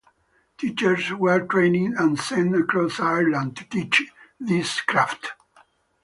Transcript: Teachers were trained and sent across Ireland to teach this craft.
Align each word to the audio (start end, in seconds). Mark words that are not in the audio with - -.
Teachers 0.57 1.11
were 1.11 1.45
trained 1.45 1.93
and 1.95 2.19
sent 2.19 2.55
across 2.55 2.99
Ireland 2.99 3.55
to 3.57 3.65
teach 3.69 4.09
this 4.39 4.81
craft. 4.81 5.33